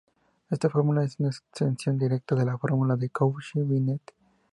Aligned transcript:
Esta 0.49 0.67
fórmula 0.67 1.03
es 1.03 1.19
una 1.19 1.29
extensión 1.29 1.99
directa 1.99 2.33
de 2.33 2.43
la 2.43 2.57
fórmula 2.57 2.95
de 2.95 3.11
Cauchy–Binet. 3.11 4.01